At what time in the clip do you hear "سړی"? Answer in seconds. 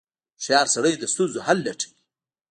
0.75-0.93